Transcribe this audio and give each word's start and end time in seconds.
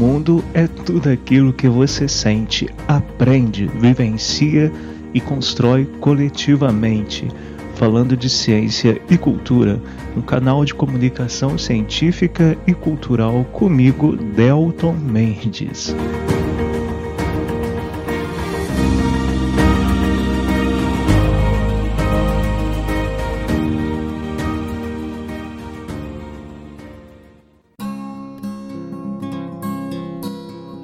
mundo 0.00 0.42
é 0.54 0.66
tudo 0.66 1.10
aquilo 1.10 1.52
que 1.52 1.68
você 1.68 2.08
sente, 2.08 2.66
aprende, 2.88 3.66
vivencia 3.66 4.72
e 5.12 5.20
constrói 5.20 5.84
coletivamente. 6.00 7.28
Falando 7.74 8.16
de 8.16 8.30
ciência 8.30 8.98
e 9.10 9.18
cultura, 9.18 9.78
um 10.16 10.22
canal 10.22 10.64
de 10.64 10.74
comunicação 10.74 11.58
científica 11.58 12.56
e 12.66 12.72
cultural 12.72 13.44
comigo, 13.52 14.16
Delton 14.16 14.94
Mendes. 14.94 15.94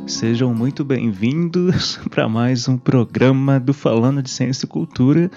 Sejam 0.07 0.55
muito 0.55 0.85
bem-vindos 0.85 1.99
para 2.09 2.29
mais 2.29 2.69
um 2.69 2.79
programa 2.79 3.59
do 3.59 3.75
Falando 3.75 4.23
de 4.23 4.31
Ciência 4.31 4.65
e 4.65 4.69
Cultura. 4.69 5.29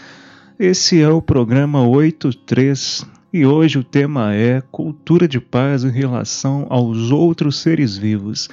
Esse 0.60 1.02
é 1.02 1.10
o 1.10 1.24
programa 1.24 1.82
83 1.88 3.04
e 3.34 3.48
hoje 3.48 3.80
o 3.80 3.84
tema 3.84 4.36
é 4.36 4.62
Cultura 4.62 5.28
de 5.28 5.40
Paz 5.40 5.84
em 5.84 5.90
relação 5.90 6.68
aos 6.70 7.10
outros 7.10 7.60
seres 7.60 7.98
vivos. 7.98 8.48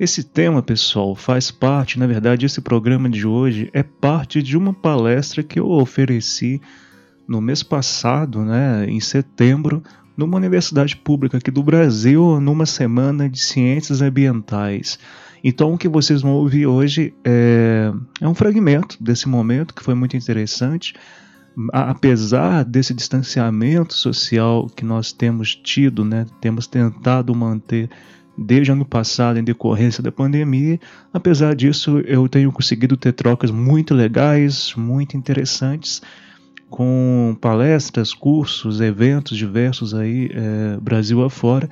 Esse 0.00 0.24
tema, 0.24 0.62
pessoal, 0.62 1.14
faz 1.14 1.50
parte, 1.50 1.98
na 1.98 2.06
verdade, 2.06 2.46
esse 2.46 2.62
programa 2.62 3.10
de 3.10 3.26
hoje 3.26 3.68
é 3.74 3.82
parte 3.82 4.42
de 4.42 4.56
uma 4.56 4.72
palestra 4.72 5.42
que 5.42 5.60
eu 5.60 5.70
ofereci 5.70 6.62
no 7.28 7.42
mês 7.42 7.62
passado, 7.62 8.42
né, 8.42 8.86
em 8.88 9.00
setembro, 9.00 9.82
numa 10.16 10.38
universidade 10.38 10.96
pública 10.96 11.36
aqui 11.36 11.50
do 11.50 11.62
Brasil, 11.62 12.40
numa 12.40 12.64
semana 12.64 13.28
de 13.28 13.38
ciências 13.38 14.00
ambientais. 14.00 14.98
Então, 15.44 15.74
o 15.74 15.78
que 15.78 15.88
vocês 15.88 16.22
vão 16.22 16.32
ouvir 16.32 16.66
hoje 16.66 17.12
é, 17.24 17.92
é 18.20 18.28
um 18.28 18.34
fragmento 18.34 18.96
desse 19.02 19.28
momento 19.28 19.74
que 19.74 19.82
foi 19.82 19.94
muito 19.94 20.16
interessante. 20.16 20.94
Apesar 21.72 22.64
desse 22.64 22.94
distanciamento 22.94 23.92
social 23.92 24.68
que 24.74 24.84
nós 24.84 25.12
temos 25.12 25.54
tido, 25.54 26.04
né, 26.04 26.26
temos 26.40 26.66
tentado 26.66 27.34
manter 27.34 27.90
desde 28.38 28.72
ano 28.72 28.84
passado 28.84 29.38
em 29.38 29.44
decorrência 29.44 30.02
da 30.02 30.10
pandemia. 30.10 30.80
Apesar 31.12 31.54
disso, 31.54 31.98
eu 32.00 32.28
tenho 32.28 32.50
conseguido 32.50 32.96
ter 32.96 33.12
trocas 33.12 33.50
muito 33.50 33.94
legais, 33.94 34.72
muito 34.76 35.16
interessantes, 35.16 36.00
com 36.70 37.36
palestras, 37.40 38.14
cursos, 38.14 38.80
eventos 38.80 39.36
diversos 39.36 39.92
aí, 39.92 40.30
é, 40.32 40.78
Brasil 40.80 41.22
afora. 41.22 41.68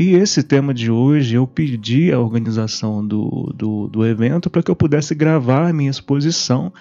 E 0.00 0.14
esse 0.14 0.42
tema 0.42 0.72
de 0.72 0.90
hoje 0.90 1.34
eu 1.34 1.46
pedi 1.46 2.10
à 2.10 2.18
organização 2.18 3.06
do, 3.06 3.52
do, 3.54 3.86
do 3.86 4.06
evento 4.06 4.48
para 4.48 4.62
que 4.62 4.70
eu 4.70 4.74
pudesse 4.74 5.14
gravar 5.14 5.68
a 5.68 5.74
minha 5.74 5.90
exposição, 5.90 6.72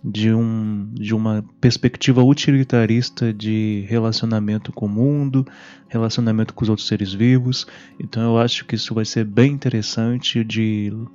de, 0.03 0.33
um, 0.33 0.89
de 0.93 1.13
uma 1.13 1.45
perspectiva 1.59 2.23
utilitarista 2.23 3.31
de 3.31 3.85
relacionamento 3.87 4.71
com 4.71 4.87
o 4.87 4.89
mundo, 4.89 5.45
relacionamento 5.87 6.53
com 6.53 6.63
os 6.63 6.69
outros 6.69 6.87
seres 6.87 7.13
vivos. 7.13 7.67
Então 7.99 8.23
eu 8.23 8.37
acho 8.37 8.65
que 8.65 8.75
isso 8.75 8.93
vai 8.93 9.05
ser 9.05 9.25
bem 9.25 9.51
interessante 9.51 10.45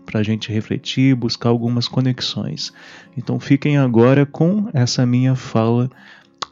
para 0.05 0.21
a 0.21 0.23
gente 0.23 0.53
refletir, 0.53 1.15
buscar 1.15 1.49
algumas 1.49 1.89
conexões. 1.89 2.73
Então 3.17 3.41
fiquem 3.41 3.77
agora 3.77 4.25
com 4.25 4.69
essa 4.73 5.05
minha 5.05 5.35
fala 5.35 5.91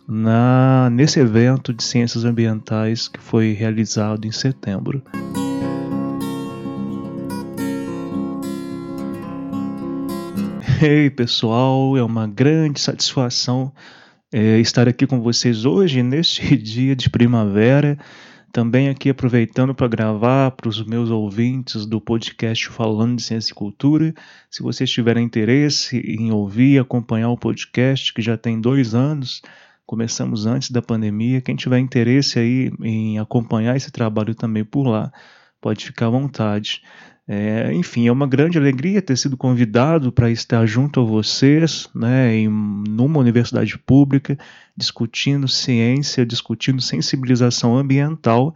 na 0.06 0.90
nesse 0.90 1.18
evento 1.18 1.72
de 1.72 1.82
ciências 1.82 2.24
ambientais 2.24 3.08
que 3.08 3.20
foi 3.20 3.52
realizado 3.52 4.26
em 4.26 4.32
setembro. 4.32 5.02
Ei 10.82 11.08
pessoal, 11.08 11.96
é 11.96 12.02
uma 12.02 12.26
grande 12.26 12.80
satisfação 12.80 13.72
é, 14.32 14.58
estar 14.58 14.88
aqui 14.88 15.06
com 15.06 15.20
vocês 15.20 15.64
hoje, 15.64 16.02
neste 16.02 16.56
dia 16.56 16.96
de 16.96 17.08
primavera. 17.08 17.96
Também 18.52 18.88
aqui 18.88 19.10
aproveitando 19.10 19.74
para 19.74 19.86
gravar 19.86 20.50
para 20.52 20.68
os 20.68 20.84
meus 20.84 21.10
ouvintes 21.10 21.86
do 21.86 22.00
podcast 22.00 22.68
Falando 22.68 23.16
de 23.16 23.22
Ciência 23.22 23.52
e 23.52 23.54
Cultura. 23.54 24.14
Se 24.50 24.62
vocês 24.62 24.90
tiverem 24.90 25.24
interesse 25.24 25.98
em 25.98 26.32
ouvir, 26.32 26.80
acompanhar 26.80 27.30
o 27.30 27.38
podcast, 27.38 28.12
que 28.12 28.22
já 28.22 28.36
tem 28.36 28.60
dois 28.60 28.94
anos, 28.94 29.42
começamos 29.86 30.46
antes 30.46 30.70
da 30.70 30.82
pandemia. 30.82 31.40
Quem 31.40 31.54
tiver 31.54 31.78
interesse 31.78 32.38
aí 32.38 32.72
em 32.82 33.18
acompanhar 33.18 33.76
esse 33.76 33.92
trabalho 33.92 34.34
também 34.34 34.64
por 34.64 34.86
lá, 34.86 35.12
pode 35.60 35.84
ficar 35.84 36.06
à 36.06 36.10
vontade. 36.10 36.82
É, 37.26 37.72
enfim, 37.72 38.06
é 38.06 38.12
uma 38.12 38.26
grande 38.26 38.58
alegria 38.58 39.00
ter 39.00 39.16
sido 39.16 39.36
convidado 39.36 40.12
para 40.12 40.30
estar 40.30 40.66
junto 40.66 41.00
a 41.00 41.04
vocês, 41.04 41.88
né, 41.94 42.36
em 42.36 42.48
numa 42.48 43.18
universidade 43.18 43.78
pública, 43.78 44.38
discutindo 44.76 45.48
ciência, 45.48 46.26
discutindo 46.26 46.82
sensibilização 46.82 47.76
ambiental. 47.76 48.54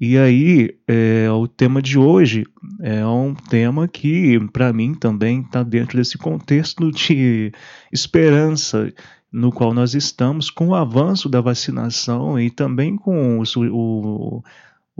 E 0.00 0.18
aí, 0.18 0.76
é, 0.88 1.30
o 1.30 1.46
tema 1.46 1.80
de 1.80 1.98
hoje 1.98 2.44
é 2.80 3.06
um 3.06 3.34
tema 3.34 3.86
que, 3.86 4.40
para 4.52 4.72
mim, 4.72 4.94
também 4.94 5.42
está 5.42 5.62
dentro 5.62 5.96
desse 5.98 6.18
contexto 6.18 6.90
de 6.90 7.52
esperança 7.92 8.92
no 9.32 9.52
qual 9.52 9.72
nós 9.72 9.94
estamos 9.94 10.50
com 10.50 10.68
o 10.68 10.74
avanço 10.74 11.28
da 11.28 11.40
vacinação 11.40 12.40
e 12.40 12.50
também 12.50 12.96
com 12.96 13.38
o, 13.38 13.44
o 13.70 14.42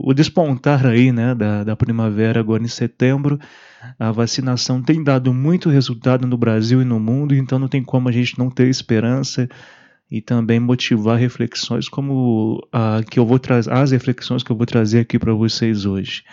o 0.03 0.15
despontar 0.15 0.87
aí, 0.87 1.13
né, 1.13 1.35
da, 1.35 1.65
da 1.65 1.77
primavera 1.77 2.41
agora 2.41 2.63
em 2.63 2.69
setembro, 2.69 3.39
a 3.99 4.11
vacinação 4.11 4.83
tem 4.83 5.03
dado 5.03 5.33
muito 5.33 5.69
resultado 5.69 6.27
no 6.27 6.37
Brasil 6.37 6.83
e 6.83 6.85
no 6.85 6.99
mundo, 6.99 7.35
então 7.35 7.59
não 7.59 7.69
tem 7.69 7.83
como 7.83 8.09
a 8.09 8.13
gente 8.13 8.39
não 8.39 8.51
ter 8.51 8.69
esperança 8.69 9.49
e 10.11 10.21
também 10.21 10.59
motivar 10.59 11.19
reflexões 11.19 11.89
como 11.89 12.67
a 12.73 13.01
que 13.09 13.19
eu 13.19 13.25
vou 13.25 13.39
trazer, 13.39 13.73
as 13.73 13.91
reflexões 13.93 14.43
que 14.43 14.51
eu 14.51 14.57
vou 14.57 14.67
trazer 14.67 15.01
aqui 15.01 15.19
para 15.19 15.33
vocês 15.33 15.87
hoje. 15.87 16.25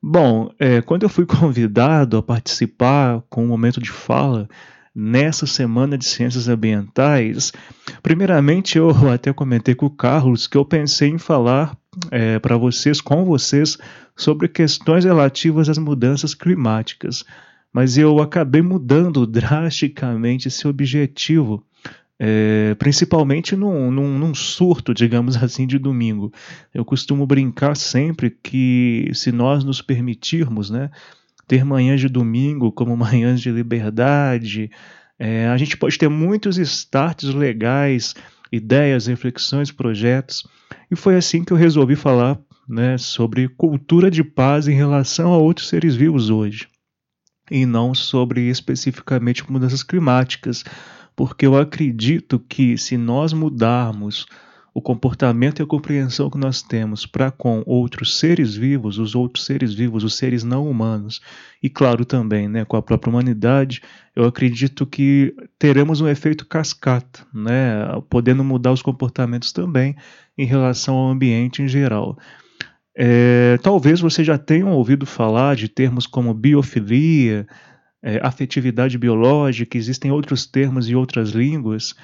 Bom, 0.00 0.52
é, 0.58 0.80
quando 0.80 1.02
eu 1.04 1.08
fui 1.08 1.24
convidado 1.26 2.16
a 2.16 2.22
participar 2.22 3.22
com 3.28 3.44
um 3.44 3.48
momento 3.48 3.80
de 3.80 3.90
fala 3.90 4.48
nessa 5.00 5.46
semana 5.46 5.96
de 5.96 6.04
ciências 6.04 6.48
ambientais. 6.48 7.52
Primeiramente, 8.02 8.76
eu 8.76 8.90
até 9.08 9.32
comentei 9.32 9.72
com 9.72 9.86
o 9.86 9.90
Carlos 9.90 10.48
que 10.48 10.56
eu 10.56 10.64
pensei 10.64 11.08
em 11.08 11.18
falar 11.18 11.78
é, 12.10 12.40
para 12.40 12.56
vocês, 12.56 13.00
com 13.00 13.24
vocês, 13.24 13.78
sobre 14.16 14.48
questões 14.48 15.04
relativas 15.04 15.68
às 15.68 15.78
mudanças 15.78 16.34
climáticas, 16.34 17.24
mas 17.72 17.96
eu 17.96 18.18
acabei 18.18 18.60
mudando 18.60 19.24
drasticamente 19.28 20.48
esse 20.48 20.66
objetivo. 20.66 21.64
É, 22.20 22.74
principalmente 22.74 23.54
num, 23.54 23.92
num, 23.92 24.18
num, 24.18 24.34
surto, 24.34 24.92
digamos 24.92 25.36
assim, 25.40 25.64
de 25.64 25.78
domingo. 25.78 26.32
Eu 26.74 26.84
costumo 26.84 27.24
brincar 27.24 27.76
sempre 27.76 28.36
que 28.42 29.08
se 29.14 29.30
nós 29.30 29.62
nos 29.62 29.80
permitirmos, 29.80 30.68
né, 30.68 30.90
ter 31.48 31.64
manhãs 31.64 32.00
de 32.00 32.08
domingo 32.08 32.70
como 32.70 32.94
manhãs 32.96 33.40
de 33.40 33.50
liberdade. 33.50 34.70
É, 35.18 35.48
a 35.48 35.56
gente 35.56 35.76
pode 35.76 35.98
ter 35.98 36.08
muitos 36.08 36.58
starts 36.58 37.34
legais, 37.34 38.14
ideias, 38.52 39.06
reflexões, 39.06 39.72
projetos. 39.72 40.46
E 40.90 40.94
foi 40.94 41.16
assim 41.16 41.42
que 41.42 41.52
eu 41.52 41.56
resolvi 41.56 41.96
falar 41.96 42.38
né, 42.68 42.98
sobre 42.98 43.48
cultura 43.48 44.10
de 44.10 44.22
paz 44.22 44.68
em 44.68 44.74
relação 44.74 45.32
a 45.32 45.38
outros 45.38 45.68
seres 45.68 45.96
vivos 45.96 46.30
hoje. 46.30 46.68
E 47.50 47.64
não 47.64 47.94
sobre 47.94 48.42
especificamente 48.50 49.50
mudanças 49.50 49.82
climáticas, 49.82 50.62
porque 51.16 51.46
eu 51.46 51.56
acredito 51.56 52.38
que 52.38 52.76
se 52.76 52.98
nós 52.98 53.32
mudarmos 53.32 54.26
o 54.78 54.80
comportamento 54.80 55.58
e 55.58 55.62
a 55.64 55.66
compreensão 55.66 56.30
que 56.30 56.38
nós 56.38 56.62
temos 56.62 57.04
para 57.04 57.32
com 57.32 57.64
outros 57.66 58.16
seres 58.16 58.54
vivos, 58.54 58.96
os 58.96 59.12
outros 59.16 59.44
seres 59.44 59.74
vivos, 59.74 60.04
os 60.04 60.14
seres 60.14 60.44
não 60.44 60.70
humanos, 60.70 61.20
e 61.60 61.68
claro 61.68 62.04
também 62.04 62.48
né, 62.48 62.64
com 62.64 62.76
a 62.76 62.82
própria 62.82 63.10
humanidade, 63.10 63.82
eu 64.14 64.24
acredito 64.24 64.86
que 64.86 65.34
teremos 65.58 66.00
um 66.00 66.06
efeito 66.06 66.46
cascata, 66.46 67.26
né, 67.34 67.86
podendo 68.08 68.44
mudar 68.44 68.70
os 68.70 68.80
comportamentos 68.80 69.50
também 69.50 69.96
em 70.36 70.46
relação 70.46 70.94
ao 70.94 71.10
ambiente 71.10 71.60
em 71.60 71.66
geral. 71.66 72.16
É, 72.96 73.58
talvez 73.60 74.00
vocês 74.00 74.24
já 74.24 74.38
tenham 74.38 74.70
ouvido 74.70 75.04
falar 75.04 75.56
de 75.56 75.68
termos 75.68 76.06
como 76.06 76.32
biofilia, 76.32 77.48
é, 78.00 78.20
afetividade 78.22 78.96
biológica, 78.96 79.76
existem 79.76 80.12
outros 80.12 80.46
termos 80.46 80.88
em 80.88 80.94
outras 80.94 81.30
línguas, 81.30 81.96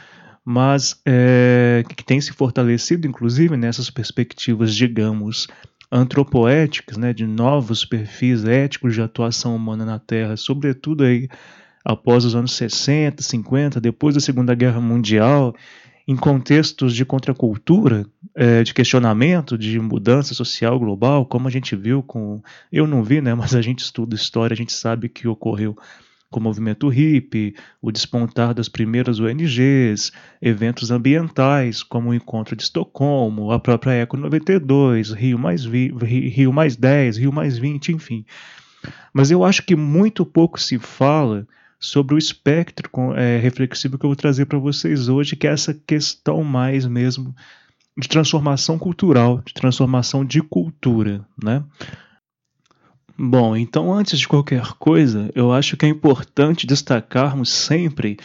mas 0.45 1.01
é, 1.07 1.83
que 1.97 2.05
tem 2.05 2.21
se 2.21 2.33
fortalecido, 2.33 3.07
inclusive, 3.07 3.57
nessas 3.57 3.89
perspectivas, 3.89 4.75
digamos, 4.75 5.47
antropoéticas, 5.91 6.97
né, 6.97 7.13
de 7.13 7.27
novos 7.27 7.85
perfis 7.85 8.45
éticos 8.45 8.95
de 8.95 9.01
atuação 9.01 9.57
humana 9.57 9.85
na 9.85 9.99
Terra, 9.99 10.37
sobretudo 10.37 11.05
aí 11.05 11.29
após 11.85 12.25
os 12.25 12.35
anos 12.35 12.53
60, 12.53 13.23
50, 13.23 13.81
depois 13.81 14.15
da 14.15 14.21
Segunda 14.21 14.55
Guerra 14.55 14.81
Mundial, 14.81 15.55
em 16.07 16.17
contextos 16.17 16.95
de 16.95 17.05
contracultura, 17.05 18.07
é, 18.35 18.63
de 18.63 18.75
questionamento, 18.75 19.57
de 19.57 19.79
mudança 19.79 20.35
social 20.35 20.79
global, 20.79 21.25
como 21.25 21.49
a 21.49 21.51
gente 21.51 21.75
viu 21.75 22.03
com. 22.03 22.43
Eu 22.71 22.87
não 22.87 23.03
vi, 23.03 23.21
né, 23.21 23.35
mas 23.35 23.55
a 23.55 23.63
gente 23.63 23.81
estuda 23.81 24.15
história, 24.15 24.53
a 24.53 24.57
gente 24.57 24.73
sabe 24.73 25.09
que 25.09 25.27
ocorreu 25.27 25.77
com 26.35 26.41
o 26.41 26.43
movimento 26.43 26.89
hippie, 26.89 27.55
o 27.81 27.93
despontar 27.93 28.53
das 28.53 28.69
primeiras 28.69 29.21
ONGs, 29.21 30.11
eventos 30.43 30.91
ambientais 30.91 31.81
como 31.81 32.11
o 32.11 32.15
Encontro 32.15 32.57
de 32.57 32.65
Estocolmo, 32.65 33.53
a 33.53 33.61
própria 33.61 33.93
Eco 33.93 34.17
92, 34.17 35.13
Rio 35.13 35.39
mais, 35.39 35.65
Rio 35.65 36.53
mais 36.53 36.75
10, 36.75 37.19
Rio 37.19 37.33
mais 37.33 37.57
20, 37.57 37.93
enfim. 37.93 38.25
Mas 39.13 39.31
eu 39.31 39.45
acho 39.45 39.63
que 39.63 39.77
muito 39.77 40.27
pouco 40.27 40.61
se 40.61 40.77
fala 40.77 41.47
sobre 41.79 42.17
o 42.17 42.19
espectro 42.19 42.91
é, 43.15 43.39
reflexivo 43.39 43.97
que 43.97 44.05
eu 44.05 44.09
vou 44.09 44.17
trazer 44.17 44.47
para 44.47 44.59
vocês 44.59 45.09
hoje, 45.09 45.37
que 45.37 45.47
é 45.47 45.53
essa 45.53 45.73
questão 45.73 46.43
mais 46.43 46.85
mesmo 46.85 47.33
de 47.97 48.09
transformação 48.09 48.77
cultural, 48.77 49.41
de 49.47 49.55
transformação 49.55 50.25
de 50.25 50.43
cultura, 50.43 51.25
né? 51.41 51.63
Bom, 53.17 53.57
então 53.57 53.93
antes 53.93 54.19
de 54.19 54.27
qualquer 54.27 54.73
coisa, 54.73 55.31
eu 55.37 55.53
acho 55.53 55.77
que 55.77 55.87
é 55.87 55.89
importante 55.89 56.67
destacarmos 56.67 57.49
sempre 57.49 58.19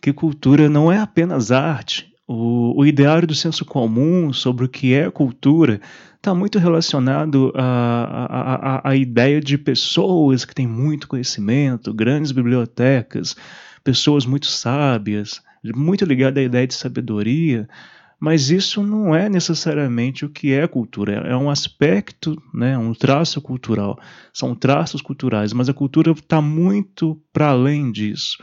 que 0.00 0.12
cultura 0.12 0.68
não 0.68 0.90
é 0.90 0.98
apenas 0.98 1.50
arte. 1.50 2.14
O, 2.28 2.80
o 2.80 2.86
ideário 2.86 3.26
do 3.26 3.34
senso 3.34 3.64
comum 3.64 4.32
sobre 4.32 4.64
o 4.64 4.68
que 4.68 4.94
é 4.94 5.10
cultura 5.10 5.80
está 6.16 6.32
muito 6.32 6.58
relacionado 6.60 7.52
à, 7.56 8.88
à, 8.88 8.96
ideia 8.96 9.40
de 9.40 9.58
pessoas 9.58 10.44
que 10.44 10.54
têm 10.54 10.66
muito 10.66 11.08
conhecimento, 11.08 11.92
grandes 11.92 12.30
bibliotecas, 12.30 13.36
pessoas 13.82 14.26
muito 14.26 14.46
sábias, 14.46 15.40
muito 15.74 16.04
ligada 16.04 16.38
à 16.38 16.42
ideia 16.42 16.66
de 16.66 16.74
sabedoria, 16.74 17.68
mas 18.18 18.50
isso 18.50 18.82
não 18.82 19.14
é 19.14 19.28
necessariamente 19.28 20.24
o 20.24 20.30
que 20.30 20.52
é 20.52 20.66
cultura, 20.66 21.14
é 21.26 21.36
um 21.36 21.50
aspecto, 21.50 22.40
né, 22.52 22.76
um 22.76 22.94
traço 22.94 23.40
cultural. 23.40 23.98
São 24.32 24.54
traços 24.54 25.02
culturais, 25.02 25.52
mas 25.52 25.68
a 25.68 25.74
cultura 25.74 26.12
está 26.12 26.40
muito 26.40 27.20
para 27.32 27.48
além 27.48 27.92
disso. 27.92 28.38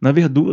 Na, 0.00 0.12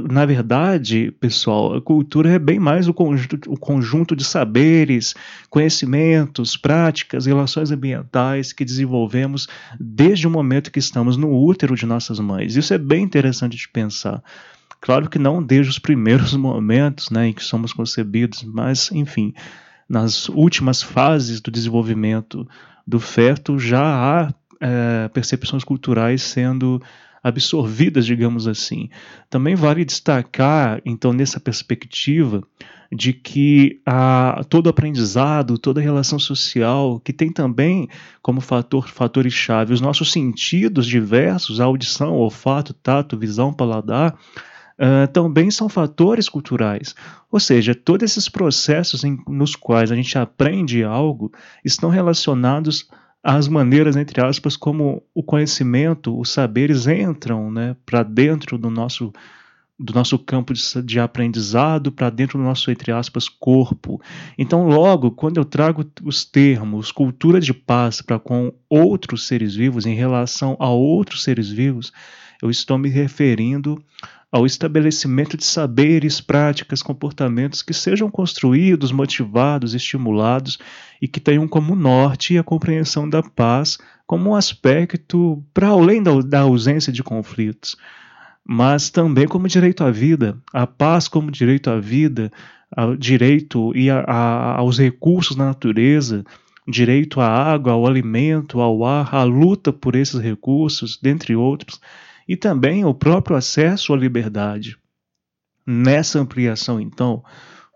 na, 0.09 0.25
verdade, 0.25 1.11
pessoal, 1.19 1.75
a 1.75 1.81
cultura 1.81 2.31
é 2.31 2.39
bem 2.39 2.59
mais 2.59 2.87
o 2.87 2.93
conjunto, 2.93 3.51
o 3.51 3.57
conjunto 3.57 4.15
de 4.15 4.23
saberes, 4.23 5.13
conhecimentos, 5.49 6.55
práticas, 6.55 7.25
relações 7.25 7.69
ambientais 7.69 8.53
que 8.53 8.63
desenvolvemos 8.63 9.47
desde 9.77 10.25
o 10.25 10.31
momento 10.31 10.71
que 10.71 10.79
estamos 10.79 11.17
no 11.17 11.29
útero 11.29 11.75
de 11.75 11.85
nossas 11.85 12.19
mães. 12.19 12.55
Isso 12.55 12.73
é 12.73 12.77
bem 12.77 13.03
interessante 13.03 13.57
de 13.57 13.67
pensar. 13.67 14.23
Claro 14.83 15.09
que 15.09 15.17
não 15.17 15.41
desde 15.41 15.69
os 15.69 15.79
primeiros 15.79 16.33
momentos 16.35 17.09
né, 17.09 17.29
em 17.29 17.33
que 17.33 17.41
somos 17.41 17.71
concebidos, 17.71 18.43
mas, 18.43 18.91
enfim, 18.91 19.33
nas 19.87 20.27
últimas 20.27 20.83
fases 20.83 21.39
do 21.39 21.49
desenvolvimento 21.49 22.45
do 22.85 22.99
feto 22.99 23.57
já 23.57 23.81
há 23.81 24.33
é, 24.59 25.07
percepções 25.07 25.63
culturais 25.63 26.21
sendo 26.21 26.81
absorvidas, 27.23 28.05
digamos 28.05 28.45
assim. 28.45 28.89
Também 29.29 29.55
vale 29.55 29.85
destacar, 29.85 30.81
então, 30.83 31.13
nessa 31.13 31.39
perspectiva, 31.39 32.43
de 32.91 33.13
que 33.13 33.79
a, 33.85 34.43
todo 34.49 34.67
aprendizado, 34.67 35.57
toda 35.57 35.79
relação 35.79 36.19
social, 36.19 36.99
que 36.99 37.13
tem 37.13 37.31
também 37.31 37.87
como 38.21 38.41
fator, 38.41 38.89
fatores-chave 38.89 39.73
os 39.73 39.79
nossos 39.79 40.11
sentidos 40.11 40.85
diversos, 40.85 41.61
a 41.61 41.63
audição, 41.63 42.11
olfato, 42.15 42.73
tato, 42.73 43.17
visão, 43.17 43.53
paladar, 43.53 44.19
uh, 44.83 45.07
também 45.11 45.49
são 45.49 45.69
fatores 45.69 46.27
culturais. 46.27 46.93
Ou 47.31 47.39
seja, 47.39 47.73
todos 47.73 48.11
esses 48.11 48.27
processos 48.27 49.03
em, 49.03 49.17
nos 49.27 49.55
quais 49.55 49.91
a 49.91 49.95
gente 49.95 50.17
aprende 50.17 50.83
algo 50.83 51.31
estão 51.63 51.89
relacionados 51.89 52.89
às 53.23 53.47
maneiras, 53.47 53.95
entre 53.95 54.23
aspas, 54.23 54.57
como 54.57 55.01
o 55.13 55.23
conhecimento, 55.23 56.19
os 56.19 56.29
saberes 56.29 56.87
entram 56.87 57.49
né, 57.49 57.75
para 57.85 58.03
dentro 58.03 58.57
do 58.57 58.69
nosso 58.69 59.13
do 59.79 59.91
nosso 59.91 60.19
campo 60.19 60.53
de, 60.53 60.61
de 60.83 60.99
aprendizado 60.99 61.91
para 61.91 62.09
dentro 62.11 62.37
do 62.37 62.43
nosso, 62.43 62.69
entre 62.69 62.91
aspas, 62.91 63.27
corpo. 63.27 63.99
Então, 64.37 64.67
logo, 64.67 65.09
quando 65.11 65.37
eu 65.37 65.43
trago 65.43 65.83
os 66.03 66.23
termos 66.23 66.91
cultura 66.91 67.41
de 67.41 67.53
paz 67.53 67.99
para 67.99 68.19
com 68.19 68.53
outros 68.69 69.25
seres 69.25 69.55
vivos, 69.55 69.87
em 69.87 69.95
relação 69.95 70.55
a 70.59 70.69
outros 70.69 71.23
seres 71.23 71.49
vivos, 71.49 71.91
eu 72.41 72.51
estou 72.51 72.77
me 72.77 72.87
referindo 72.87 73.83
ao 74.33 74.47
estabelecimento 74.47 75.37
de 75.37 75.45
saberes, 75.45 76.19
práticas, 76.19 76.81
comportamentos 76.81 77.61
que 77.61 77.71
sejam 77.71 78.09
construídos, 78.09 78.91
motivados, 78.91 79.75
estimulados 79.75 80.57
e 80.99 81.07
que 81.07 81.19
tenham 81.19 81.47
como 81.47 81.75
norte 81.75 82.35
a 82.35 82.43
compreensão 82.43 83.07
da 83.07 83.21
paz 83.21 83.77
como 84.07 84.31
um 84.31 84.35
aspecto 84.35 85.43
para 85.53 85.67
além 85.67 86.01
da, 86.01 86.19
da 86.19 86.39
ausência 86.39 86.91
de 86.91 87.03
conflitos, 87.03 87.77
mas 88.43 88.89
também 88.89 89.27
como 89.27 89.47
direito 89.47 89.83
à 89.83 89.91
vida, 89.91 90.35
a 90.51 90.65
paz 90.65 91.07
como 91.07 91.29
direito 91.29 91.69
à 91.69 91.79
vida, 91.79 92.31
ao 92.75 92.97
direito 92.97 93.71
e 93.75 93.87
a, 93.87 93.99
a, 93.99 94.57
aos 94.57 94.79
recursos 94.79 95.35
da 95.35 95.45
natureza, 95.45 96.23
direito 96.67 97.21
à 97.21 97.27
água, 97.27 97.73
ao 97.73 97.85
alimento, 97.85 98.59
ao 98.59 98.83
ar, 98.83 99.13
à 99.13 99.21
luta 99.23 99.71
por 99.71 99.95
esses 99.95 100.19
recursos, 100.19 100.97
dentre 100.99 101.35
outros 101.35 101.79
e 102.27 102.35
também 102.35 102.85
o 102.85 102.93
próprio 102.93 103.35
acesso 103.35 103.93
à 103.93 103.97
liberdade. 103.97 104.77
Nessa 105.65 106.19
ampliação, 106.19 106.79
então, 106.79 107.23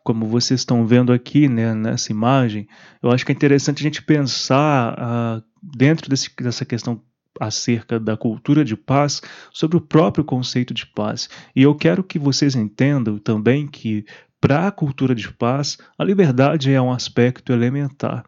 como 0.03 0.25
vocês 0.25 0.61
estão 0.61 0.85
vendo 0.85 1.11
aqui 1.11 1.47
né, 1.47 1.73
nessa 1.73 2.11
imagem, 2.11 2.67
eu 3.01 3.11
acho 3.11 3.25
que 3.25 3.31
é 3.31 3.35
interessante 3.35 3.79
a 3.79 3.83
gente 3.83 4.01
pensar 4.01 4.93
uh, 4.93 5.43
dentro 5.61 6.09
desse, 6.09 6.29
dessa 6.41 6.65
questão 6.65 7.01
acerca 7.39 7.99
da 7.99 8.17
cultura 8.17 8.63
de 8.65 8.75
paz 8.75 9.21
sobre 9.53 9.77
o 9.77 9.81
próprio 9.81 10.23
conceito 10.23 10.73
de 10.73 10.85
paz. 10.85 11.29
E 11.55 11.61
eu 11.61 11.75
quero 11.75 12.03
que 12.03 12.17
vocês 12.17 12.55
entendam 12.55 13.17
também 13.17 13.67
que, 13.67 14.05
para 14.39 14.67
a 14.67 14.71
cultura 14.71 15.13
de 15.13 15.31
paz, 15.31 15.77
a 15.97 16.03
liberdade 16.03 16.71
é 16.71 16.81
um 16.81 16.91
aspecto 16.91 17.51
elementar. 17.51 18.23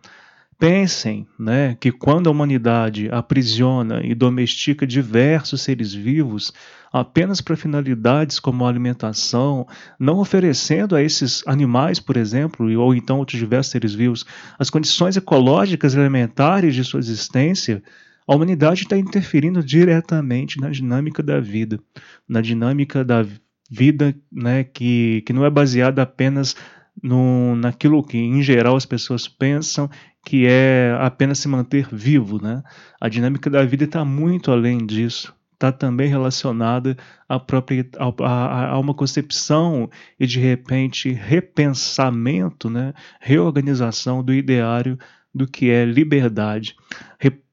Pensem 0.59 1.25
né, 1.39 1.77
que 1.79 1.89
quando 1.89 2.27
a 2.27 2.31
humanidade 2.31 3.07
aprisiona 3.13 4.05
e 4.05 4.13
domestica 4.13 4.85
diversos 4.85 5.61
seres 5.61 5.93
vivos 5.93 6.51
apenas 6.91 7.39
para 7.39 7.55
finalidades 7.55 8.41
como 8.41 8.65
alimentação, 8.65 9.65
não 9.97 10.19
oferecendo 10.19 10.97
a 10.97 11.01
esses 11.01 11.47
animais, 11.47 12.01
por 12.01 12.17
exemplo, 12.17 12.77
ou 12.77 12.93
então 12.93 13.19
outros 13.19 13.39
diversos 13.39 13.71
seres 13.71 13.93
vivos, 13.93 14.25
as 14.57 14.69
condições 14.69 15.15
ecológicas 15.15 15.95
elementares 15.95 16.75
de 16.75 16.83
sua 16.83 16.99
existência, 16.99 17.81
a 18.27 18.35
humanidade 18.35 18.83
está 18.83 18.97
interferindo 18.97 19.63
diretamente 19.63 20.59
na 20.59 20.69
dinâmica 20.69 21.23
da 21.23 21.39
vida, 21.39 21.79
na 22.27 22.41
dinâmica 22.41 23.01
da 23.05 23.25
vida 23.71 24.13
né, 24.29 24.65
que, 24.65 25.23
que 25.25 25.31
não 25.31 25.45
é 25.45 25.49
baseada 25.49 26.01
apenas 26.01 26.53
no, 27.01 27.55
naquilo 27.55 28.03
que, 28.03 28.17
em 28.17 28.41
geral, 28.41 28.75
as 28.75 28.85
pessoas 28.85 29.27
pensam 29.27 29.89
que 30.25 30.45
é 30.47 30.95
apenas 30.99 31.39
se 31.39 31.47
manter 31.47 31.87
vivo. 31.91 32.41
Né? 32.41 32.61
A 32.99 33.09
dinâmica 33.09 33.49
da 33.49 33.63
vida 33.63 33.85
está 33.85 34.03
muito 34.03 34.51
além 34.51 34.85
disso. 34.85 35.33
Está 35.53 35.71
também 35.73 36.07
relacionada 36.07 36.95
a, 37.27 37.37
própria, 37.37 37.85
a, 37.97 38.67
a, 38.69 38.79
uma 38.79 38.93
concepção 38.93 39.89
e, 40.17 40.25
de 40.25 40.39
repente, 40.39 41.11
repensamento, 41.11 42.69
né? 42.69 42.93
reorganização 43.19 44.23
do 44.23 44.33
ideário 44.33 44.97
do 45.35 45.45
que 45.45 45.69
é 45.69 45.83
liberdade. 45.83 46.75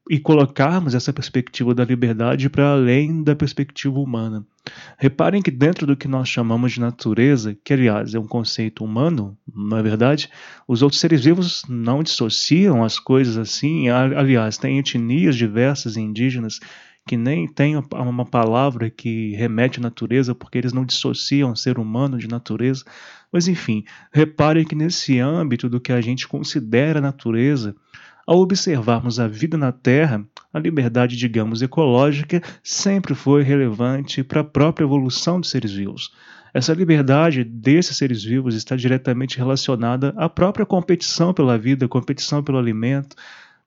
E 0.09 0.19
colocarmos 0.19 0.95
essa 0.95 1.11
perspectiva 1.11 1.73
da 1.73 1.83
liberdade 1.83 2.49
para 2.49 2.71
além 2.71 3.23
da 3.23 3.35
perspectiva 3.35 3.99
humana. 3.99 4.45
Reparem 4.97 5.41
que 5.41 5.51
dentro 5.51 5.87
do 5.87 5.95
que 5.95 6.07
nós 6.07 6.27
chamamos 6.27 6.73
de 6.73 6.79
natureza, 6.79 7.57
que 7.63 7.73
aliás 7.73 8.13
é 8.13 8.19
um 8.19 8.27
conceito 8.27 8.83
humano, 8.83 9.37
não 9.53 9.77
é 9.77 9.83
verdade? 9.83 10.29
Os 10.67 10.81
outros 10.81 10.99
seres 10.99 11.23
vivos 11.23 11.63
não 11.67 12.03
dissociam 12.03 12.83
as 12.83 12.99
coisas 12.99 13.37
assim. 13.37 13.89
Aliás, 13.89 14.57
tem 14.57 14.79
etnias 14.79 15.35
diversas 15.35 15.97
indígenas 15.97 16.59
que 17.07 17.15
nem 17.15 17.47
têm 17.47 17.77
uma 17.77 18.25
palavra 18.25 18.89
que 18.89 19.33
remete 19.35 19.79
à 19.79 19.81
natureza, 19.81 20.35
porque 20.35 20.57
eles 20.57 20.73
não 20.73 20.83
dissociam 20.83 21.55
ser 21.55 21.79
humano 21.79 22.17
de 22.17 22.27
natureza. 22.27 22.83
Mas 23.31 23.47
enfim, 23.47 23.85
reparem 24.11 24.65
que 24.65 24.75
nesse 24.75 25.17
âmbito 25.19 25.69
do 25.69 25.79
que 25.79 25.93
a 25.93 26.01
gente 26.01 26.27
considera 26.27 26.99
natureza, 26.99 27.73
ao 28.27 28.39
observarmos 28.39 29.21
a 29.21 29.27
vida 29.27 29.57
na 29.57 29.71
Terra, 29.71 30.21
a 30.53 30.59
liberdade, 30.59 31.15
digamos, 31.15 31.61
ecológica 31.61 32.43
sempre 32.61 33.15
foi 33.15 33.41
relevante 33.41 34.21
para 34.21 34.41
a 34.41 34.43
própria 34.43 34.83
evolução 34.83 35.39
dos 35.39 35.49
seres 35.49 35.71
vivos. 35.71 36.11
Essa 36.53 36.73
liberdade 36.73 37.45
desses 37.45 37.95
seres 37.95 38.23
vivos 38.23 38.53
está 38.53 38.75
diretamente 38.75 39.37
relacionada 39.37 40.13
à 40.17 40.27
própria 40.27 40.65
competição 40.65 41.33
pela 41.33 41.57
vida, 41.57 41.87
competição 41.87 42.43
pelo 42.43 42.57
alimento, 42.57 43.15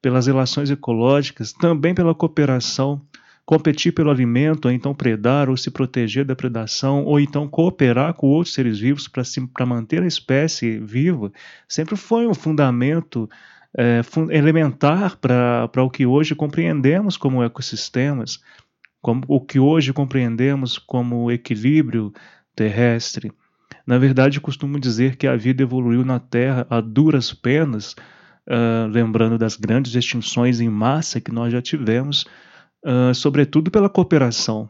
pelas 0.03 0.27
relações 0.27 0.71
ecológicas, 0.71 1.55
também 1.55 1.95
pela 1.95 2.15
cooperação. 2.15 3.01
Competir 3.47 3.93
pelo 3.93 4.11
alimento, 4.11 4.67
ou 4.67 4.71
então 4.71 4.95
predar, 4.95 5.49
ou 5.49 5.57
se 5.57 5.73
proteger 5.73 6.25
da 6.25 6.37
predação, 6.37 7.05
ou 7.05 7.19
então 7.19 7.49
cooperar 7.49 8.15
com 8.15 8.29
outros 8.29 8.55
seres 8.55 8.79
vivos 8.79 9.09
para 9.09 9.67
manter 9.67 10.03
a 10.03 10.07
espécie 10.07 10.79
viva, 10.79 11.33
sempre 11.67 11.97
foi 11.97 12.29
um 12.29 12.35
fundamento 12.35 13.29
é, 13.77 14.01
elementar 14.31 15.17
para 15.17 15.83
o 15.83 15.91
que 15.91 16.05
hoje 16.07 16.35
compreendemos 16.35 17.17
como 17.17 17.43
ecossistemas, 17.43 18.41
como 19.01 19.23
o 19.29 19.41
que 19.41 19.59
hoje 19.59 19.93
compreendemos 19.93 20.79
como 20.79 21.31
equilíbrio 21.31 22.13
terrestre. 22.55 23.33
Na 23.87 23.99
verdade, 23.99 24.41
costumo 24.41 24.79
dizer 24.79 25.17
que 25.17 25.27
a 25.27 25.37
vida 25.37 25.63
evoluiu 25.63 26.05
na 26.05 26.19
Terra 26.19 26.67
a 26.69 26.81
duras 26.81 27.33
penas, 27.33 27.93
uh, 28.49 28.87
lembrando 28.91 29.39
das 29.39 29.57
grandes 29.57 29.95
extinções 29.95 30.61
em 30.61 30.69
massa 30.69 31.21
que 31.21 31.33
nós 31.33 31.53
já 31.53 31.63
tivemos, 31.63 32.27
uh, 32.85 33.15
sobretudo 33.15 33.71
pela 33.71 33.89
cooperação. 33.89 34.69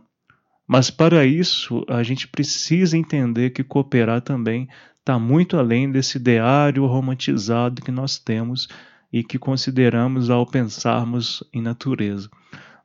Mas 0.67 0.91
para 0.91 1.25
isso, 1.25 1.85
a 1.89 2.03
gente 2.03 2.29
precisa 2.29 2.97
entender 2.97 3.51
que 3.51 3.65
cooperar 3.65 4.21
também 4.21 4.69
está 5.01 5.19
muito 5.19 5.57
além 5.57 5.91
desse 5.91 6.19
ideário 6.19 6.87
romantizado 6.87 7.83
que 7.83 7.91
nós 7.91 8.19
temos 8.19 8.69
e 9.13 9.23
que 9.23 9.39
consideramos 9.39 10.31
ao 10.31 10.47
pensarmos 10.47 11.43
em 11.53 11.61
natureza. 11.61 12.29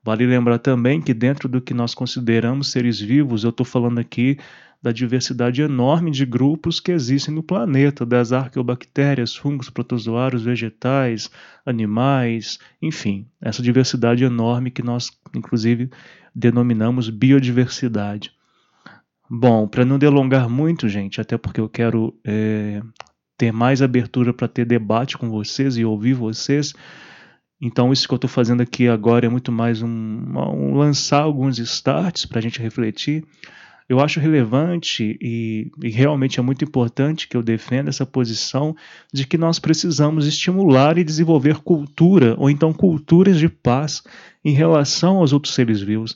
Vale 0.03 0.25
lembrar 0.25 0.60
também 0.60 1.01
que, 1.01 1.13
dentro 1.13 1.50
do 1.50 1.60
que 1.60 1.74
nós 1.74 1.96
consideramos 1.96 2.70
seres 2.72 3.00
vivos, 3.00 3.44
eu 3.44 3.50
estou 3.50 3.65
falando 3.65 4.00
aqui 4.00 4.38
da 4.86 4.91
diversidade 4.91 5.63
enorme 5.63 6.12
de 6.12 6.27
grupos 6.27 6.79
que 6.79 6.91
existem 6.91 7.34
no 7.34 7.41
planeta, 7.41 8.05
das 8.05 8.32
arqueobactérias, 8.32 9.36
fungos, 9.36 9.67
protozoários, 9.67 10.44
vegetais, 10.44 11.32
animais, 11.65 12.60
enfim, 12.79 13.25
essa 13.41 13.63
diversidade 13.63 14.24
enorme 14.24 14.70
que 14.70 14.84
nós, 14.84 15.10
inclusive, 15.36 15.89
denominamos 16.36 17.10
biodiversidade. 17.10 18.32
Bom, 19.27 19.67
para 19.67 19.84
não 19.84 19.98
delongar 19.98 20.48
muito, 20.48 20.88
gente, 20.88 21.20
até 21.20 21.36
porque 21.36 21.60
eu 21.60 21.67
quero 21.67 22.15
é, 22.24 22.79
ter 23.38 23.51
mais 23.51 23.82
abertura 23.82 24.34
para 24.34 24.48
ter 24.48 24.65
debate 24.65 25.18
com 25.18 25.30
vocês 25.30 25.77
e 25.77 25.86
ouvir 25.86 26.13
vocês. 26.13 26.74
Então, 27.62 27.92
isso 27.92 28.08
que 28.08 28.13
eu 28.13 28.18
estou 28.18 28.30
fazendo 28.30 28.62
aqui 28.62 28.88
agora 28.88 29.25
é 29.25 29.30
muito 29.30 29.51
mais 29.51 29.82
um, 29.82 29.88
um 29.88 30.75
lançar 30.75 31.22
alguns 31.22 31.58
starts 31.60 32.25
para 32.25 32.39
a 32.39 32.42
gente 32.42 32.62
refletir. 32.62 33.24
Eu 33.88 34.00
acho 34.00 34.20
relevante 34.20 35.18
e, 35.22 35.72
e, 35.84 35.89
realmente 35.92 36.39
é 36.39 36.44
muito 36.44 36.65
importante 36.65 37.27
que 37.27 37.38
eu 37.38 37.44
defenda 37.44 37.89
essa 37.89 38.06
posição 38.06 38.75
de 39.13 39.27
que 39.27 39.38
nós 39.38 39.60
precisamos 39.60 40.25
estimular 40.25 40.98
e 40.98 41.04
desenvolver 41.04 41.58
cultura, 41.60 42.36
ou 42.39 42.50
então 42.50 42.74
culturas 42.74 43.38
de 43.38 43.48
paz, 43.48 44.01
em 44.44 44.54
relação 44.54 45.18
aos 45.18 45.34
outros 45.34 45.54
seres 45.54 45.82
vivos. 45.82 46.15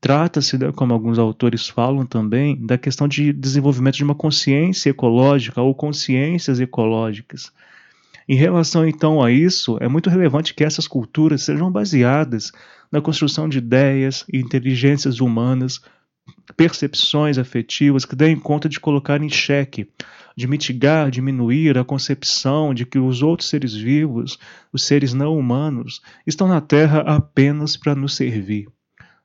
Trata-se, 0.00 0.56
né, 0.56 0.70
como 0.72 0.92
alguns 0.92 1.18
autores 1.18 1.68
falam 1.68 2.06
também, 2.06 2.56
da 2.64 2.78
questão 2.78 3.08
de 3.08 3.32
desenvolvimento 3.32 3.96
de 3.96 4.04
uma 4.04 4.14
consciência 4.14 4.90
ecológica 4.90 5.60
ou 5.60 5.74
consciências 5.74 6.60
ecológicas. 6.60 7.52
Em 8.28 8.36
relação 8.36 8.86
então 8.86 9.22
a 9.22 9.32
isso, 9.32 9.76
é 9.80 9.88
muito 9.88 10.08
relevante 10.08 10.54
que 10.54 10.62
essas 10.62 10.86
culturas 10.86 11.42
sejam 11.42 11.72
baseadas 11.72 12.52
na 12.92 13.00
construção 13.00 13.48
de 13.48 13.58
ideias 13.58 14.24
e 14.32 14.38
inteligências 14.38 15.18
humanas, 15.18 15.80
percepções 16.56 17.38
afetivas 17.38 18.04
que 18.04 18.14
deem 18.14 18.38
conta 18.38 18.68
de 18.68 18.78
colocar 18.78 19.20
em 19.22 19.28
xeque, 19.28 19.88
de 20.36 20.46
mitigar, 20.46 21.10
diminuir 21.10 21.76
a 21.76 21.84
concepção 21.84 22.72
de 22.72 22.86
que 22.86 22.98
os 22.98 23.22
outros 23.22 23.48
seres 23.48 23.74
vivos, 23.74 24.38
os 24.72 24.84
seres 24.84 25.12
não 25.12 25.36
humanos, 25.36 26.00
estão 26.26 26.46
na 26.46 26.60
Terra 26.60 27.00
apenas 27.00 27.76
para 27.76 27.94
nos 27.94 28.14
servir. 28.14 28.68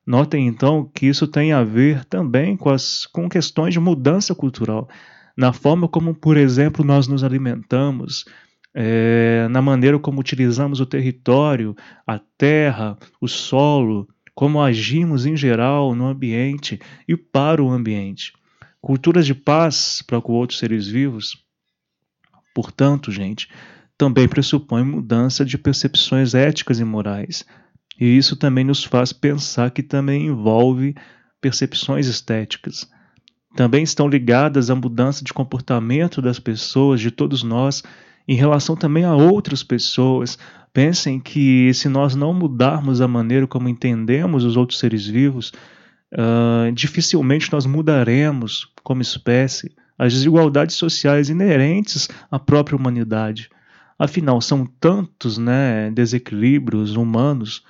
Notem 0.05 0.47
então 0.47 0.89
que 0.93 1.05
isso 1.05 1.27
tem 1.27 1.53
a 1.53 1.63
ver 1.63 2.03
também 2.05 2.57
com, 2.57 2.69
as, 2.69 3.05
com 3.05 3.29
questões 3.29 3.73
de 3.73 3.79
mudança 3.79 4.35
cultural, 4.35 4.89
na 5.35 5.53
forma 5.53 5.87
como, 5.87 6.13
por 6.13 6.35
exemplo, 6.35 6.83
nós 6.83 7.07
nos 7.07 7.23
alimentamos, 7.23 8.25
é, 8.73 9.47
na 9.49 9.61
maneira 9.61 9.97
como 9.97 10.19
utilizamos 10.19 10.79
o 10.79 10.85
território, 10.85 11.75
a 12.05 12.19
terra, 12.37 12.97
o 13.21 13.27
solo, 13.27 14.07
como 14.35 14.61
agimos 14.61 15.25
em 15.25 15.37
geral 15.37 15.95
no 15.95 16.07
ambiente 16.07 16.79
e 17.07 17.15
para 17.15 17.63
o 17.63 17.69
ambiente. 17.69 18.33
Culturas 18.81 19.25
de 19.25 19.33
paz 19.33 20.03
para 20.05 20.19
com 20.19 20.33
outros 20.33 20.59
seres 20.59 20.87
vivos. 20.87 21.37
Portanto, 22.53 23.11
gente, 23.11 23.47
também 23.97 24.27
pressupõe 24.27 24.83
mudança 24.83 25.45
de 25.45 25.57
percepções 25.57 26.33
éticas 26.33 26.79
e 26.79 26.83
morais, 26.83 27.45
e 27.99 28.17
isso 28.17 28.35
também 28.35 28.63
nos 28.63 28.83
faz 28.83 29.13
pensar 29.13 29.71
que 29.71 29.83
também 29.83 30.27
envolve 30.27 30.95
percepções 31.39 32.07
estéticas. 32.07 32.89
Também 33.55 33.83
estão 33.83 34.07
ligadas 34.07 34.69
à 34.69 34.75
mudança 34.75 35.23
de 35.23 35.31
comportamento 35.31 36.21
das 36.21 36.39
pessoas, 36.39 36.99
de 36.99 37.11
todos 37.11 37.43
nós, 37.43 37.83
em 38.27 38.35
relação 38.35 38.75
também 38.75 39.03
a 39.03 39.15
outras 39.15 39.61
pessoas. 39.61 40.39
Pensem 40.73 41.19
que 41.19 41.71
se 41.73 41.87
nós 41.87 42.15
não 42.15 42.33
mudarmos 42.33 42.99
a 42.99 43.07
maneira 43.07 43.45
como 43.45 43.69
entendemos 43.69 44.43
os 44.43 44.57
outros 44.57 44.79
seres 44.79 45.05
vivos, 45.05 45.53
uh, 46.13 46.71
dificilmente 46.71 47.51
nós 47.51 47.65
mudaremos 47.65 48.71
como 48.83 49.03
espécie 49.03 49.71
as 49.99 50.13
desigualdades 50.13 50.75
sociais 50.75 51.29
inerentes 51.29 52.09
à 52.31 52.39
própria 52.39 52.75
humanidade. 52.75 53.49
Afinal, 53.99 54.41
são 54.41 54.65
tantos 54.65 55.37
né, 55.37 55.91
desequilíbrios 55.91 56.95
humanos 56.95 57.63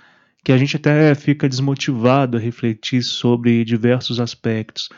que 0.43 0.51
a 0.51 0.57
gente 0.57 0.75
até 0.75 1.15
fica 1.15 1.47
desmotivado 1.47 2.37
a 2.37 2.39
refletir 2.39 3.01
sobre 3.01 3.63
diversos 3.63 4.19
aspectos. 4.19 4.89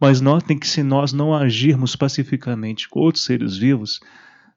Mas 0.00 0.20
notem 0.20 0.58
que 0.58 0.66
se 0.66 0.82
nós 0.82 1.12
não 1.12 1.34
agirmos 1.34 1.96
pacificamente 1.96 2.88
com 2.88 3.00
outros 3.00 3.24
seres 3.24 3.56
vivos, 3.56 4.00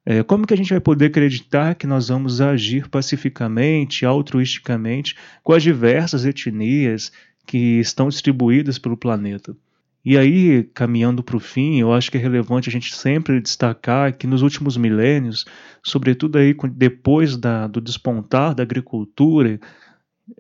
é, 0.06 0.22
como 0.22 0.46
que 0.46 0.54
a 0.54 0.58
gente 0.58 0.70
vai 0.70 0.80
poder 0.80 1.08
acreditar 1.08 1.74
que 1.74 1.88
nós 1.88 2.10
vamos 2.10 2.40
agir 2.40 2.88
pacificamente, 2.90 4.06
altruisticamente, 4.06 5.16
com 5.44 5.54
as 5.54 5.64
diversas 5.64 6.26
etnias 6.26 7.12
que 7.46 7.80
estão 7.80 8.08
distribuídas 8.08 8.78
pelo 8.78 8.96
planeta? 8.96 9.56
E 10.04 10.16
aí, 10.20 10.70
caminhando 10.76 11.24
para 11.24 11.36
o 11.36 11.40
fim, 11.40 11.80
eu 11.80 11.92
acho 11.92 12.12
que 12.12 12.18
é 12.18 12.22
relevante 12.22 12.70
a 12.70 12.72
gente 12.72 12.96
sempre 12.96 13.42
destacar 13.42 14.16
que 14.16 14.28
nos 14.28 14.44
últimos 14.44 14.78
milênios, 14.78 15.46
sobretudo 15.82 16.38
aí 16.38 16.56
depois 16.74 17.36
da, 17.36 17.66
do 17.66 17.82
despontar 17.82 18.54
da 18.54 18.62
agricultura 18.62 19.60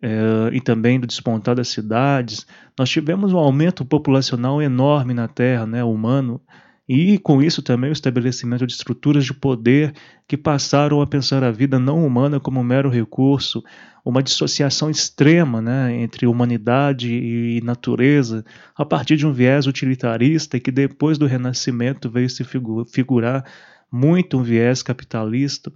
é, 0.01 0.50
e 0.51 0.62
também 0.62 1.00
do 1.00 1.08
despontar 1.08 1.56
das 1.56 1.68
cidades, 1.70 2.46
nós 2.77 2.89
tivemos 2.89 3.34
um 3.34 3.38
aumento 3.38 3.86
populacional 3.86 4.62
enorme 4.62 5.13
na 5.13 5.27
Terra, 5.27 5.65
né, 5.65 5.84
humano, 5.84 6.42
e 6.88 7.18
com 7.18 7.42
isso 7.42 7.63
também 7.63 7.89
o 7.89 7.94
estabelecimento 7.94 8.68
de 8.68 8.74
estruturas 8.74 9.25
de 9.25 9.34
poder 9.34 9.94
que 10.27 10.38
passaram 10.38 11.01
a 11.01 11.08
pensar 11.08 11.44
a 11.44 11.51
vida 11.51 11.80
não 11.80 12.06
humana 12.06 12.39
como 12.39 12.60
um 12.60 12.63
mero 12.63 12.89
recurso, 12.89 13.63
uma 14.04 14.22
dissociação 14.22 14.89
extrema 14.89 15.62
né, 15.62 16.00
entre 16.00 16.27
humanidade 16.27 17.12
e 17.12 17.60
natureza, 17.63 18.46
a 18.75 18.86
partir 18.86 19.18
de 19.18 19.25
um 19.25 19.34
viés 19.34 19.65
utilitarista 19.65 20.60
que 20.60 20.72
depois 20.72 21.18
do 21.18 21.25
Renascimento 21.25 22.08
veio 22.08 22.30
se 22.30 22.44
figurar 22.88 23.44
muito 23.92 24.38
um 24.38 24.44
viés 24.44 24.84
capitalista 24.84 25.72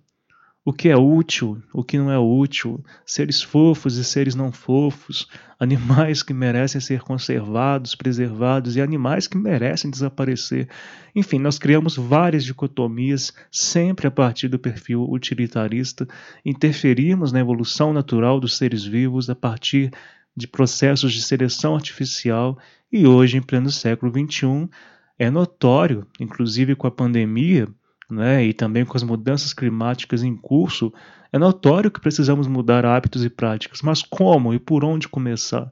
o 0.70 0.74
que 0.74 0.88
é 0.88 0.96
útil, 0.96 1.60
o 1.74 1.84
que 1.84 1.98
não 1.98 2.12
é 2.12 2.20
útil, 2.20 2.80
seres 3.04 3.42
fofos 3.42 3.96
e 3.96 4.04
seres 4.04 4.36
não 4.36 4.52
fofos, 4.52 5.28
animais 5.60 6.22
que 6.22 6.32
merecem 6.32 6.80
ser 6.80 7.02
conservados, 7.02 7.96
preservados 7.96 8.76
e 8.76 8.82
animais 8.82 9.26
que 9.26 9.36
merecem 9.36 9.90
desaparecer. 9.90 10.70
Enfim, 11.16 11.40
nós 11.40 11.58
criamos 11.58 11.96
várias 11.96 12.46
dicotomias 12.46 13.34
sempre 13.52 14.06
a 14.06 14.12
partir 14.12 14.48
do 14.48 14.60
perfil 14.60 15.10
utilitarista, 15.10 16.08
interferimos 16.46 17.32
na 17.32 17.40
evolução 17.40 17.92
natural 17.92 18.40
dos 18.40 18.56
seres 18.56 18.86
vivos 18.86 19.28
a 19.28 19.36
partir 19.36 19.90
de 20.38 20.48
processos 20.48 21.12
de 21.14 21.24
seleção 21.24 21.74
artificial 21.74 22.60
e 22.92 23.08
hoje, 23.08 23.38
em 23.38 23.42
pleno 23.42 23.72
século 23.72 24.12
XXI, 24.12 24.70
é 25.18 25.32
notório, 25.32 26.06
inclusive 26.20 26.76
com 26.76 26.86
a 26.86 26.92
pandemia, 26.92 27.68
né, 28.10 28.44
e 28.46 28.54
também 28.54 28.86
com 28.86 28.98
as 28.98 29.04
mudanças 29.04 29.54
climáticas 29.54 30.24
em 30.24 30.36
curso, 30.36 30.92
é 31.32 31.38
notório 31.38 31.92
que 31.92 32.02
precisamos 32.02 32.48
mudar 32.48 32.86
hábitos 32.86 33.24
e 33.24 33.30
práticas. 33.30 33.82
Mas 33.82 34.02
como 34.02 34.54
e 34.54 34.60
por 34.60 34.84
onde 34.84 35.08
começar? 35.08 35.72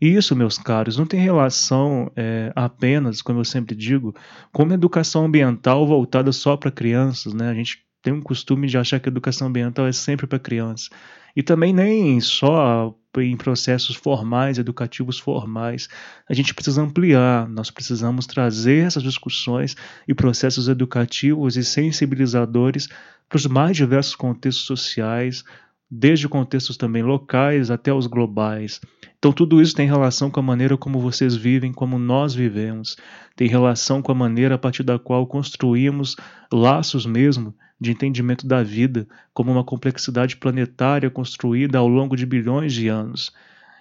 E 0.00 0.14
isso, 0.14 0.34
meus 0.34 0.56
caros, 0.56 0.96
não 0.96 1.04
tem 1.04 1.20
relação 1.20 2.10
é, 2.16 2.52
apenas, 2.54 3.20
como 3.20 3.40
eu 3.40 3.44
sempre 3.44 3.74
digo, 3.74 4.14
com 4.52 4.62
uma 4.62 4.74
educação 4.74 5.26
ambiental 5.26 5.86
voltada 5.86 6.32
só 6.32 6.56
para 6.56 6.70
crianças. 6.70 7.34
Né? 7.34 7.50
A 7.50 7.54
gente 7.54 7.84
tem 8.02 8.12
um 8.12 8.22
costume 8.22 8.66
de 8.66 8.78
achar 8.78 9.00
que 9.00 9.08
a 9.08 9.12
educação 9.12 9.48
ambiental 9.48 9.86
é 9.86 9.92
sempre 9.92 10.26
para 10.26 10.38
crianças. 10.38 10.90
E 11.36 11.42
também 11.42 11.72
nem 11.72 12.20
só 12.20 12.94
em 13.22 13.36
processos 13.36 13.96
formais, 13.96 14.58
educativos 14.58 15.18
formais. 15.18 15.88
A 16.28 16.34
gente 16.34 16.54
precisa 16.54 16.82
ampliar, 16.82 17.48
nós 17.48 17.70
precisamos 17.70 18.26
trazer 18.26 18.86
essas 18.86 19.02
discussões 19.02 19.76
e 20.06 20.14
processos 20.14 20.68
educativos 20.68 21.56
e 21.56 21.64
sensibilizadores 21.64 22.88
para 23.28 23.36
os 23.36 23.46
mais 23.46 23.76
diversos 23.76 24.14
contextos 24.14 24.66
sociais, 24.66 25.44
desde 25.90 26.28
contextos 26.28 26.76
também 26.76 27.02
locais 27.02 27.70
até 27.70 27.92
os 27.92 28.06
globais. 28.06 28.80
Então, 29.18 29.32
tudo 29.32 29.62
isso 29.62 29.74
tem 29.74 29.86
relação 29.86 30.30
com 30.30 30.40
a 30.40 30.42
maneira 30.42 30.76
como 30.76 31.00
vocês 31.00 31.34
vivem, 31.34 31.72
como 31.72 31.98
nós 31.98 32.34
vivemos, 32.34 32.96
tem 33.36 33.48
relação 33.48 34.02
com 34.02 34.12
a 34.12 34.14
maneira 34.14 34.56
a 34.56 34.58
partir 34.58 34.82
da 34.82 34.98
qual 34.98 35.26
construímos 35.26 36.16
laços 36.52 37.06
mesmo 37.06 37.54
de 37.84 37.92
entendimento 37.92 38.46
da 38.46 38.62
vida 38.62 39.06
como 39.32 39.52
uma 39.52 39.62
complexidade 39.62 40.36
planetária 40.36 41.10
construída 41.10 41.78
ao 41.78 41.86
longo 41.86 42.16
de 42.16 42.26
bilhões 42.26 42.72
de 42.72 42.88
anos. 42.88 43.32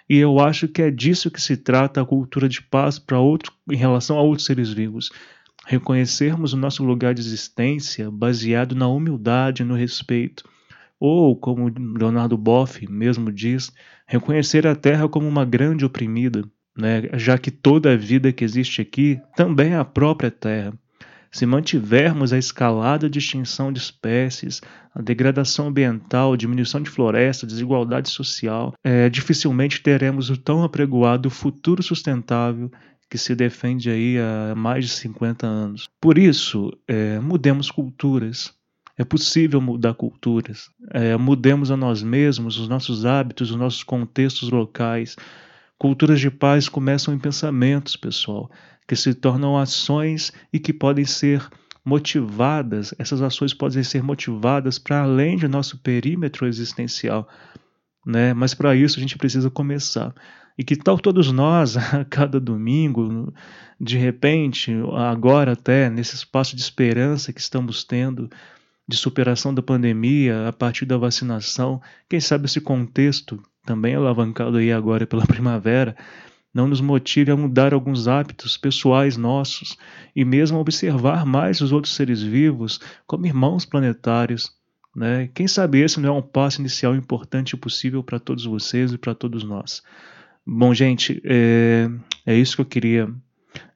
E 0.09 0.17
eu 0.17 0.39
acho 0.39 0.67
que 0.67 0.81
é 0.81 0.91
disso 0.91 1.31
que 1.31 1.41
se 1.41 1.55
trata 1.55 2.01
a 2.01 2.05
cultura 2.05 2.49
de 2.49 2.61
paz 2.61 2.99
para 2.99 3.19
outro 3.19 3.51
em 3.71 3.77
relação 3.77 4.17
a 4.17 4.21
outros 4.21 4.45
seres 4.45 4.71
vivos. 4.71 5.09
Reconhecermos 5.65 6.51
o 6.51 6.57
nosso 6.57 6.83
lugar 6.83 7.13
de 7.13 7.21
existência 7.21 8.11
baseado 8.11 8.75
na 8.75 8.87
humildade 8.87 9.63
e 9.63 9.65
no 9.65 9.75
respeito. 9.75 10.43
Ou, 10.99 11.35
como 11.35 11.71
Leonardo 11.97 12.37
Boff 12.37 12.85
mesmo 12.89 13.31
diz, 13.31 13.71
reconhecer 14.05 14.67
a 14.67 14.75
Terra 14.75 15.07
como 15.07 15.27
uma 15.27 15.45
grande 15.45 15.85
oprimida, 15.85 16.43
né? 16.77 17.03
já 17.13 17.37
que 17.37 17.49
toda 17.49 17.93
a 17.93 17.97
vida 17.97 18.33
que 18.33 18.43
existe 18.43 18.81
aqui 18.81 19.21
também 19.35 19.71
é 19.71 19.77
a 19.77 19.85
própria 19.85 20.29
Terra. 20.29 20.73
Se 21.33 21.47
mantivermos 21.47 22.31
a 22.31 22.37
escalada 22.37 23.09
de 23.09 23.17
extinção 23.17 23.73
de 23.73 23.79
espécies, 23.79 24.61
a 24.93 25.01
degradação 25.01 25.67
ambiental, 25.67 26.37
diminuição 26.37 26.79
de 26.79 26.91
floresta, 26.91 27.47
desigualdade 27.47 28.07
social, 28.09 28.75
é, 28.83 29.09
dificilmente 29.09 29.81
teremos 29.81 30.29
o 30.29 30.37
tão 30.37 30.63
apregoado 30.63 31.31
futuro 31.31 31.81
sustentável 31.81 32.71
que 33.09 33.17
se 33.17 33.33
defende 33.33 33.89
aí 33.89 34.17
há 34.19 34.53
mais 34.53 34.85
de 34.85 34.91
50 34.91 35.47
anos. 35.47 35.89
Por 35.99 36.19
isso, 36.19 36.71
é, 36.87 37.19
mudemos 37.19 37.71
culturas. 37.71 38.53
É 38.95 39.03
possível 39.03 39.59
mudar 39.59 39.95
culturas. 39.95 40.69
É, 40.91 41.17
mudemos 41.17 41.71
a 41.71 41.77
nós 41.77 42.03
mesmos, 42.03 42.59
os 42.59 42.69
nossos 42.69 43.07
hábitos, 43.07 43.49
os 43.49 43.57
nossos 43.57 43.83
contextos 43.83 44.51
locais. 44.51 45.15
Culturas 45.83 46.21
de 46.21 46.31
paz 46.31 46.69
começam 46.69 47.13
em 47.13 47.19
pensamentos, 47.19 47.97
pessoal 47.97 48.49
que 48.87 48.95
se 48.95 49.13
tornam 49.13 49.57
ações 49.57 50.31
e 50.53 50.57
que 50.57 50.71
podem 50.71 51.03
ser 51.03 51.45
motivadas, 51.83 52.95
essas 52.97 53.21
ações 53.21 53.53
podem 53.53 53.83
ser 53.83 54.01
motivadas 54.01 54.79
para 54.79 55.01
além 55.01 55.35
do 55.35 55.49
nosso 55.49 55.77
perímetro 55.79 56.47
existencial, 56.47 57.27
né? 58.05 58.33
Mas 58.33 58.53
para 58.53 58.73
isso 58.73 58.97
a 58.97 59.01
gente 59.01 59.17
precisa 59.17 59.49
começar. 59.49 60.15
E 60.57 60.63
que 60.63 60.77
tal 60.77 60.97
todos 60.97 61.33
nós, 61.33 61.75
a 61.93 62.05
cada 62.05 62.39
domingo, 62.39 63.33
de 63.77 63.97
repente, 63.97 64.71
agora 64.95 65.51
até 65.51 65.89
nesse 65.89 66.15
espaço 66.15 66.55
de 66.55 66.61
esperança 66.61 67.33
que 67.33 67.41
estamos 67.41 67.83
tendo, 67.83 68.29
de 68.87 68.97
superação 68.97 69.53
da 69.53 69.61
pandemia, 69.61 70.47
a 70.47 70.53
partir 70.53 70.85
da 70.85 70.97
vacinação, 70.97 71.81
quem 72.09 72.19
sabe 72.19 72.45
esse 72.45 72.59
contexto 72.59 73.41
também 73.65 73.95
alavancado 73.95 74.57
aí 74.57 74.71
agora 74.71 75.07
pela 75.07 75.25
primavera, 75.27 75.95
não 76.53 76.67
nos 76.67 76.81
motive 76.81 77.31
a 77.31 77.35
mudar 77.35 77.73
alguns 77.73 78.07
hábitos 78.07 78.57
pessoais 78.57 79.17
nossos 79.17 79.75
e 80.15 80.23
mesmo 80.23 80.59
observar 80.59 81.25
mais 81.25 81.61
os 81.61 81.71
outros 81.71 81.95
seres 81.95 82.21
vivos 82.21 82.79
como 83.07 83.25
irmãos 83.25 83.65
planetários. 83.65 84.51
Né? 84.95 85.29
Quem 85.33 85.47
sabe 85.47 85.79
esse 85.79 85.99
não 85.99 86.09
é 86.09 86.17
um 86.19 86.21
passo 86.21 86.59
inicial 86.59 86.95
importante 86.95 87.53
e 87.53 87.57
possível 87.57 88.03
para 88.03 88.19
todos 88.19 88.45
vocês 88.45 88.93
e 88.93 88.97
para 88.97 89.15
todos 89.15 89.43
nós. 89.43 89.81
Bom, 90.45 90.73
gente, 90.73 91.19
é, 91.25 91.89
é 92.25 92.35
isso 92.35 92.57
que 92.57 92.61
eu 92.61 92.65
queria 92.65 93.09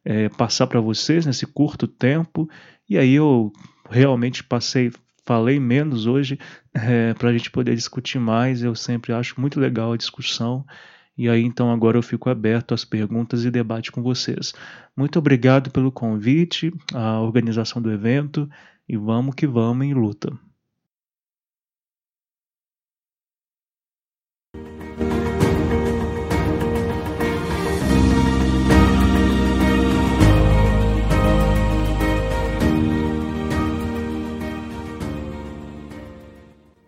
é, 0.06 0.30
passar 0.30 0.68
para 0.68 0.80
vocês 0.80 1.26
nesse 1.26 1.48
curto 1.48 1.88
tempo. 1.88 2.48
E 2.88 2.98
aí 2.98 3.14
eu 3.14 3.52
realmente 3.90 4.44
passei, 4.44 4.92
falei 5.26 5.60
menos 5.60 6.06
hoje 6.06 6.40
é, 6.74 7.14
para 7.14 7.30
a 7.30 7.34
gente 7.34 7.52
poder 7.52 7.76
discutir 7.76 8.20
mais. 8.20 8.64
Eu 8.64 8.76
sempre 8.76 9.14
acho 9.14 9.40
muito 9.40 9.60
legal 9.60 9.94
a 9.94 9.98
discussão. 9.98 10.66
E 11.18 11.28
aí 11.28 11.44
então 11.44 11.72
agora 11.72 11.98
eu 11.98 12.04
fico 12.04 12.30
aberto 12.30 12.74
às 12.74 12.86
perguntas 12.86 13.44
e 13.44 13.52
debate 13.52 13.92
com 13.92 14.04
vocês. 14.04 14.54
Muito 14.96 15.18
obrigado 15.18 15.72
pelo 15.72 15.92
convite, 15.92 16.72
a 16.94 17.20
organização 17.20 17.82
do 17.82 17.92
evento 17.92 18.50
e 18.88 18.96
vamos 18.96 19.36
que 19.36 19.48
vamos 19.48 19.86
em 19.86 19.94
luta. 19.94 20.32